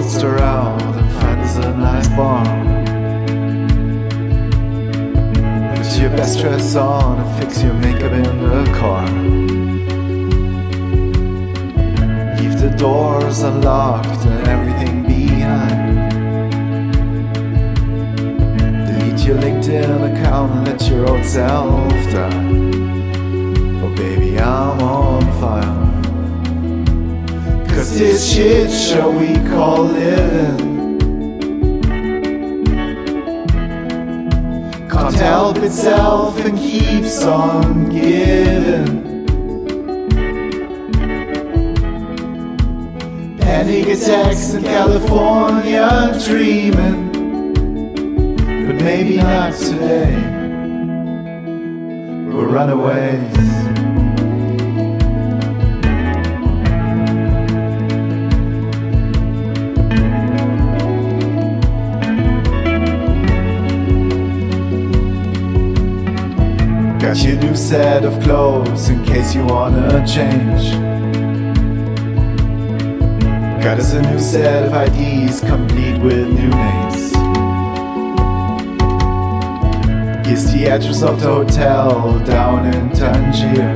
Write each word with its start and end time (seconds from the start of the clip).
toast 0.00 0.22
around 0.22 0.80
and 0.82 1.12
finds 1.20 1.56
a 1.56 1.76
nice 1.76 2.08
bar. 2.08 2.44
Put 5.76 6.00
your 6.00 6.10
best 6.10 6.38
dress 6.40 6.74
on 6.76 7.18
and 7.20 7.42
fix 7.42 7.62
your 7.62 7.74
makeup 7.74 8.12
in 8.12 8.22
the 8.22 8.64
car. 8.78 9.06
Leave 12.38 12.60
the 12.60 12.74
doors 12.78 13.42
unlocked 13.42 14.24
and 14.26 14.48
everything 14.48 15.02
behind. 15.02 16.10
Delete 18.86 19.26
your 19.26 19.36
LinkedIn 19.36 20.00
account 20.12 20.52
and 20.52 20.66
let 20.66 20.88
your 20.88 21.08
old 21.08 21.24
self 21.24 21.92
die. 22.10 22.44
Oh, 23.82 23.94
baby, 23.96 24.38
I'm 24.38 24.80
on 24.80 25.22
fire. 25.40 25.89
This 27.92 28.32
shit 28.32 28.70
shall 28.70 29.12
we 29.12 29.34
call 29.50 29.84
living 29.84 30.70
can't 35.10 35.14
help 35.14 35.56
itself 35.58 36.44
and 36.44 36.58
keeps 36.58 37.24
on 37.24 37.88
giving. 37.88 39.26
Panic 43.38 43.86
attacks 43.88 44.54
in 44.54 44.62
California 44.62 46.12
dreaming, 46.24 47.12
but 48.66 48.76
maybe 48.84 49.16
not 49.16 49.54
today. 49.54 50.16
We're 52.30 52.46
runaways. 52.46 53.69
Got 67.10 67.24
your 67.24 67.36
new 67.38 67.56
set 67.56 68.04
of 68.04 68.22
clothes 68.22 68.88
in 68.88 69.04
case 69.04 69.34
you 69.34 69.44
wanna 69.44 70.06
change. 70.06 70.70
Got 73.64 73.80
us 73.80 73.94
a 73.94 74.02
new 74.02 74.20
set 74.20 74.62
of 74.66 74.72
IDs 74.72 75.40
complete 75.40 76.00
with 76.00 76.28
new 76.28 76.50
names. 76.50 77.10
Here's 80.24 80.52
the 80.52 80.68
address 80.68 81.02
of 81.02 81.20
the 81.20 81.26
hotel 81.26 82.20
down 82.20 82.66
in 82.66 82.90
Tangier. 82.90 83.74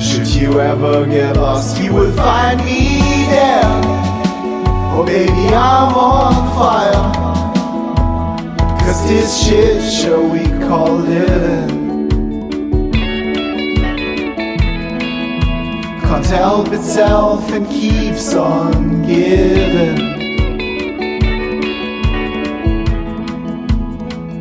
Should 0.00 0.34
you 0.34 0.58
ever 0.58 1.06
get 1.06 1.36
lost, 1.36 1.80
you 1.80 1.94
will 1.94 2.10
find 2.10 2.58
me 2.64 2.98
there. 3.30 3.80
Oh, 4.96 5.04
baby, 5.06 5.54
I'm 5.54 5.94
on 5.94 6.34
fire. 6.58 7.43
Cause 8.84 9.08
this 9.08 9.46
shit 9.46 9.82
show 9.90 10.22
we 10.28 10.44
call 10.68 10.92
living. 10.96 12.10
Can't 16.02 16.26
help 16.26 16.68
itself 16.68 17.50
and 17.50 17.66
keeps 17.66 18.34
on 18.34 19.02
giving. 19.06 19.96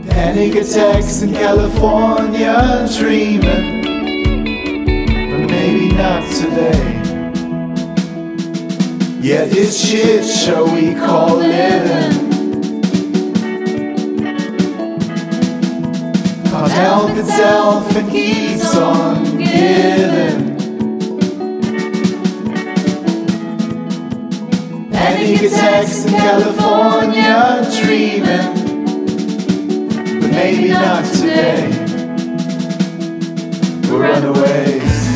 Panic 0.09 0.56
attacks 0.56 1.22
in 1.22 1.32
California 1.34 2.86
dreaming. 2.98 3.82
But 5.32 5.50
maybe 5.52 5.96
not 5.96 6.30
today. 6.36 7.00
Yeah, 9.22 9.46
this 9.46 9.90
shit 9.90 10.26
show 10.26 10.66
we 10.66 10.96
call 10.96 11.38
living 11.38 12.22
help 16.94 17.18
itself 17.18 17.96
and 17.96 18.12
keeps 18.12 18.76
on 18.76 19.24
giving. 19.40 20.54
Panic 24.92 25.42
attacks 25.42 26.06
in 26.06 26.12
California 26.12 27.68
dreaming, 27.82 28.53
but 30.20 30.30
maybe 30.30 30.68
not 30.70 31.03
today. 31.06 31.68
We're 33.90 34.03
runaways. 34.03 35.12